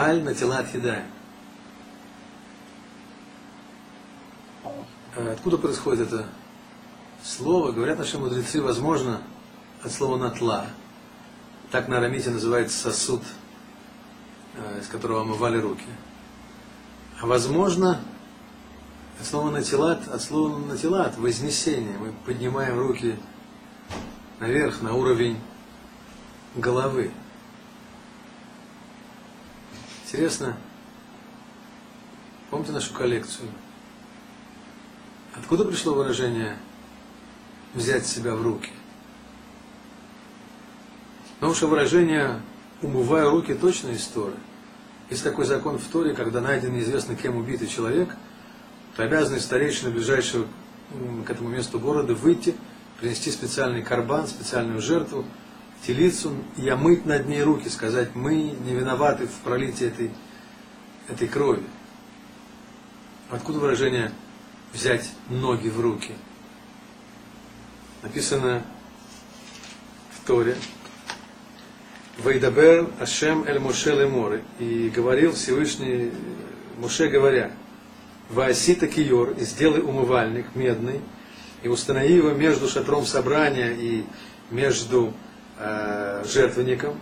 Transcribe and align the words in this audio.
Аль 0.00 0.22
натилат 0.22 0.72
едаем. 0.74 1.06
А 4.62 5.32
Откуда 5.32 5.58
происходит 5.58 6.06
это 6.06 6.28
слово? 7.24 7.72
Говорят 7.72 7.98
наши 7.98 8.16
мудрецы, 8.16 8.62
возможно, 8.62 9.20
от 9.82 9.90
слова 9.90 10.16
натла. 10.16 10.66
Так 11.72 11.88
на 11.88 11.98
арамите 11.98 12.30
называется 12.30 12.78
сосуд, 12.78 13.22
э, 14.54 14.80
из 14.80 14.86
которого 14.86 15.22
омывали 15.22 15.58
руки. 15.58 15.88
А 17.20 17.26
возможно, 17.26 18.00
от 19.18 19.26
слова 19.26 19.50
натилат, 19.50 20.06
от 20.06 20.22
слова 20.22 20.60
натилат, 20.60 21.18
вознесение. 21.18 21.98
Мы 21.98 22.12
поднимаем 22.24 22.78
руки 22.78 23.18
наверх, 24.38 24.80
на 24.80 24.94
уровень 24.94 25.40
головы. 26.54 27.10
Интересно, 30.10 30.56
помните 32.48 32.72
нашу 32.72 32.94
коллекцию? 32.94 33.46
Откуда 35.34 35.66
пришло 35.66 35.92
выражение 35.92 36.56
взять 37.74 38.06
себя 38.06 38.34
в 38.34 38.40
руки? 38.40 38.70
Потому 41.34 41.52
что 41.54 41.66
выражение 41.66 42.40
«умывая 42.80 43.28
руки» 43.28 43.52
точно 43.52 43.90
из 43.90 44.06
Торы. 44.06 44.32
Есть 45.10 45.24
такой 45.24 45.44
закон 45.44 45.76
в 45.78 45.86
Торе, 45.88 46.14
когда 46.14 46.40
найден 46.40 46.72
неизвестно 46.72 47.14
кем 47.14 47.36
убитый 47.36 47.68
человек, 47.68 48.16
то 48.96 49.02
обязаны 49.02 49.38
старейшины 49.40 49.90
ближайшего 49.90 50.46
к 51.26 51.30
этому 51.30 51.50
месту 51.50 51.78
города 51.78 52.14
выйти, 52.14 52.56
принести 52.98 53.30
специальный 53.30 53.82
карбан, 53.82 54.26
специальную 54.26 54.80
жертву, 54.80 55.26
телицу 55.86 56.34
и 56.56 56.68
омыть 56.68 57.06
над 57.06 57.26
ней 57.28 57.42
руки, 57.42 57.68
сказать, 57.68 58.14
мы 58.14 58.34
не 58.34 58.74
виноваты 58.74 59.26
в 59.26 59.34
пролитии 59.44 59.86
этой, 59.86 60.10
этой 61.08 61.28
крови. 61.28 61.62
Откуда 63.30 63.58
выражение 63.58 64.12
взять 64.72 65.10
ноги 65.28 65.68
в 65.68 65.80
руки? 65.80 66.12
Написано 68.02 68.64
в 70.12 70.26
Торе, 70.26 70.56
Вайдабер 72.18 72.90
Ашем 72.98 73.44
Эль 73.44 73.60
Моше 73.60 73.92
Лемор. 73.92 74.40
И 74.58 74.90
говорил 74.94 75.32
Всевышний 75.32 76.10
Моше 76.78 77.08
говоря, 77.08 77.52
Ваасита 78.28 78.86
Киор, 78.86 79.30
и 79.38 79.44
сделай 79.44 79.80
умывальник 79.80 80.46
медный, 80.54 81.00
и 81.62 81.68
установи 81.68 82.14
его 82.14 82.30
между 82.30 82.68
шатром 82.68 83.06
собрания 83.06 83.70
и 83.72 84.04
между 84.50 85.14
э, 85.58 86.24
жертвенником, 86.26 86.98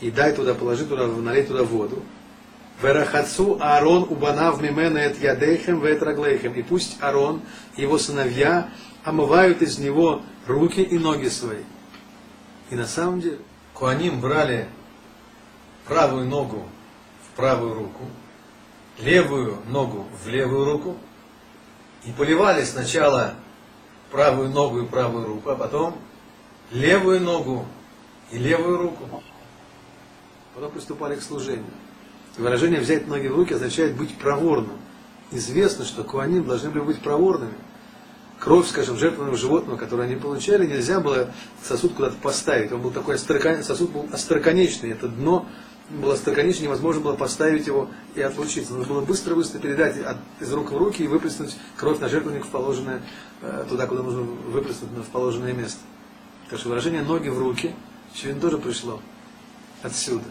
и 0.00 0.10
дай 0.10 0.32
туда, 0.32 0.54
положи 0.54 0.84
туда, 0.84 1.06
налей 1.06 1.44
туда 1.44 1.64
воду. 1.64 2.02
Верахацу 2.82 3.58
Аарон 3.60 4.06
убанав 4.10 4.60
мимена 4.60 4.98
эт 4.98 5.22
ядейхем 5.22 5.80
вет 5.80 6.02
раглейхем. 6.02 6.52
И 6.54 6.62
пусть 6.62 7.00
Аарон 7.00 7.42
и 7.76 7.82
его 7.82 7.98
сыновья 7.98 8.68
омывают 9.04 9.62
из 9.62 9.78
него 9.78 10.22
руки 10.46 10.82
и 10.82 10.98
ноги 10.98 11.28
свои. 11.28 11.62
И 12.70 12.74
на 12.74 12.86
самом 12.86 13.20
деле, 13.20 13.38
Куаним 13.74 14.20
брали 14.20 14.68
правую 15.86 16.26
ногу 16.26 16.64
в 17.22 17.36
правую 17.36 17.74
руку, 17.74 18.04
левую 18.98 19.58
ногу 19.66 20.06
в 20.24 20.28
левую 20.28 20.64
руку 20.64 20.96
и 22.04 22.12
поливали 22.12 22.64
сначала 22.64 23.34
правую 24.10 24.50
ногу 24.50 24.80
и 24.80 24.86
правую 24.86 25.26
руку, 25.26 25.50
а 25.50 25.56
потом 25.56 25.96
левую 26.70 27.20
ногу 27.20 27.66
и 28.30 28.38
левую 28.38 28.78
руку. 28.78 29.22
Потом 30.54 30.70
приступали 30.70 31.16
к 31.16 31.22
служению. 31.22 31.64
Выражение 32.36 32.80
«взять 32.80 33.06
ноги 33.06 33.28
в 33.28 33.36
руки» 33.36 33.54
означает 33.54 33.96
быть 33.96 34.16
проворным. 34.16 34.78
Известно, 35.30 35.84
что 35.84 36.04
куаним 36.04 36.44
должны 36.44 36.70
были 36.70 36.82
быть 36.82 37.00
проворными. 37.00 37.54
Кровь, 38.38 38.68
скажем, 38.68 38.96
жертвенного 38.96 39.36
животного, 39.36 39.76
которое 39.76 40.04
они 40.04 40.16
получали, 40.16 40.66
нельзя 40.66 41.00
было 41.00 41.32
сосуд 41.62 41.94
куда-то 41.94 42.16
поставить. 42.16 42.72
Он 42.72 42.82
был 42.82 42.90
такой 42.90 43.14
острокон... 43.14 43.62
сосуд 43.62 43.90
был 43.90 44.06
остроконечный. 44.12 44.90
Это 44.90 45.08
дно 45.08 45.46
было 45.90 46.14
остроконечное, 46.14 46.64
невозможно 46.64 47.02
было 47.02 47.14
поставить 47.14 47.66
его 47.66 47.88
и 48.14 48.20
отлучиться. 48.20 48.74
Нужно 48.74 48.94
было 48.94 49.04
быстро-быстро 49.04 49.58
передать 49.60 49.96
из 50.40 50.52
рук 50.52 50.72
в 50.72 50.76
руки 50.76 51.04
и 51.04 51.06
выплеснуть 51.06 51.56
кровь 51.76 52.00
на 52.00 52.08
жертвенник 52.08 52.44
в 52.44 52.48
положенное, 52.48 53.02
э, 53.42 53.64
туда, 53.68 53.86
куда 53.86 54.02
нужно 54.02 54.22
выплеснуть, 54.22 54.90
в 54.90 55.10
положенное 55.10 55.52
место. 55.52 55.80
Так 56.50 56.58
что 56.58 56.68
выражение 56.68 57.02
«ноги 57.02 57.28
в 57.28 57.38
руки» 57.38 57.74
очевидно 58.14 58.40
тоже 58.40 58.58
пришло 58.58 59.02
отсюда. 59.82 60.24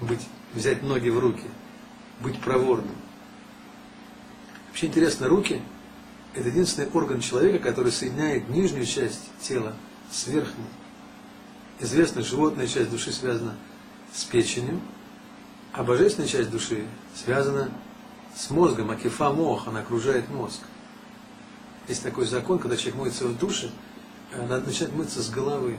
Быть, 0.00 0.26
взять 0.54 0.82
ноги 0.82 1.08
в 1.08 1.18
руки, 1.18 1.44
быть 2.20 2.40
проворным. 2.40 2.96
Вообще 4.68 4.86
интересно, 4.86 5.28
руки– 5.28 5.62
это 6.34 6.48
единственный 6.48 6.88
орган 6.88 7.20
человека, 7.20 7.58
который 7.58 7.92
соединяет 7.92 8.48
нижнюю 8.48 8.86
часть 8.86 9.30
тела 9.40 9.74
с 10.10 10.26
верхней. 10.26 10.64
Известно, 11.80 12.22
животная 12.22 12.66
часть 12.66 12.90
души 12.90 13.12
связана 13.12 13.56
с 14.12 14.24
печенью, 14.24 14.80
а 15.72 15.82
божественная 15.82 16.28
часть 16.28 16.50
души 16.50 16.86
связана 17.14 17.70
с 18.36 18.50
мозгом, 18.50 18.90
акифа 18.90 19.30
мох, 19.30 19.66
она 19.68 19.80
окружает 19.80 20.28
мозг. 20.28 20.60
Есть 21.88 22.02
такой 22.02 22.26
закон, 22.26 22.58
когда 22.58 22.76
человек 22.76 22.96
моется 22.96 23.26
в 23.26 23.38
душе, 23.38 23.70
надо 24.32 24.66
начать 24.66 24.92
мыться 24.92 25.22
с 25.22 25.30
головы. 25.30 25.78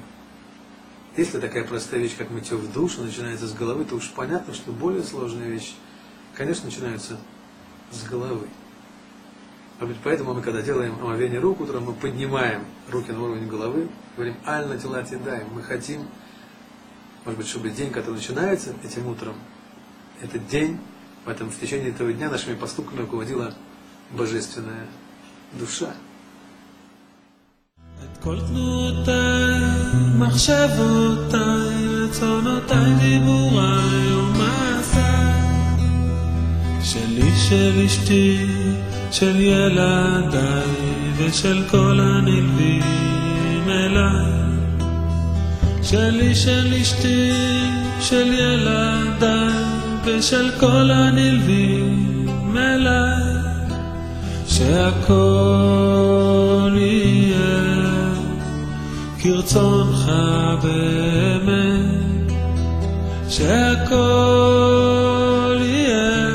Если 1.17 1.39
такая 1.39 1.65
простая 1.65 1.99
вещь, 1.99 2.15
как 2.17 2.29
мытье 2.29 2.55
в 2.55 2.71
душу, 2.71 3.01
начинается 3.01 3.47
с 3.47 3.53
головы, 3.53 3.83
то 3.83 3.95
уж 3.95 4.11
понятно, 4.11 4.53
что 4.53 4.71
более 4.71 5.03
сложные 5.03 5.49
вещи, 5.49 5.73
конечно, 6.35 6.65
начинаются 6.65 7.17
с 7.91 8.03
головы. 8.03 8.47
Поэтому 10.03 10.33
мы, 10.33 10.41
когда 10.41 10.61
делаем 10.61 10.93
омовение 11.01 11.39
рук 11.39 11.59
утром, 11.59 11.85
мы 11.85 11.93
поднимаем 11.93 12.63
руки 12.89 13.11
на 13.11 13.23
уровень 13.23 13.47
головы, 13.47 13.89
говорим 14.15 14.37
«Аль 14.45 14.67
на 14.67 14.77
тела 14.77 15.01
даем». 15.01 15.47
Мы 15.53 15.63
хотим, 15.63 16.07
может 17.25 17.37
быть, 17.39 17.47
чтобы 17.47 17.71
день, 17.71 17.91
который 17.91 18.15
начинается 18.15 18.73
этим 18.83 19.07
утром, 19.07 19.35
этот 20.21 20.47
день, 20.47 20.79
поэтому 21.25 21.49
в 21.49 21.59
течение 21.59 21.89
этого 21.89 22.13
дня 22.13 22.29
нашими 22.29 22.55
поступками 22.55 23.01
руководила 23.01 23.53
божественная 24.11 24.87
душа. 25.53 25.93
כל 28.23 28.37
תנועותיי, 28.47 29.61
מחשבותיי, 30.17 31.87
רצונותיי, 32.03 32.93
דיבוריי 32.99 34.15
ומעשיי, 34.15 35.85
שלי, 36.83 37.31
של 37.49 37.81
אשתי, 37.85 38.45
של 39.11 39.41
ילדיי, 39.41 40.63
ושל 41.17 41.63
כל 41.71 41.99
הנלווים 41.99 43.69
אליי. 43.69 44.31
שלי, 45.83 46.35
של 46.35 46.73
אשתי, 46.81 47.31
של 47.99 48.33
ילדיי, 48.33 49.63
ושל 50.05 50.51
כל 50.59 50.91
הנלווים 50.91 52.57
אליי. 52.57 53.21
כרצונך 59.23 60.11
באמת, 60.63 62.31
שהכל 63.29 63.97
יהיה. 65.61 66.27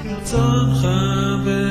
כרצונך 0.03 0.81
באמת. 1.45 1.62